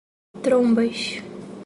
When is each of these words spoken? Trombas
Trombas 0.45 0.97